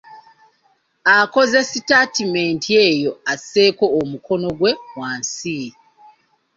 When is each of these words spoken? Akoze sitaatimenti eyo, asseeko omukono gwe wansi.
Akoze 1.17 1.57
sitaatimenti 1.69 2.69
eyo, 2.87 3.11
asseeko 3.33 3.85
omukono 3.99 4.47
gwe 4.59 4.71
wansi. 4.99 5.59